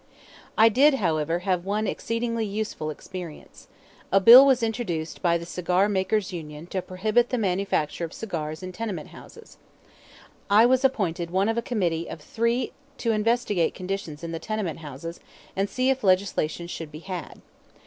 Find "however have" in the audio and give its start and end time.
0.95-1.63